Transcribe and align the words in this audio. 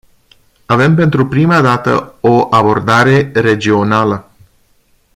Avem 0.65 0.95
pentru 0.95 1.27
prima 1.27 1.61
dată 1.61 2.13
o 2.21 2.47
abordare 2.51 3.31
regională. 3.33 4.31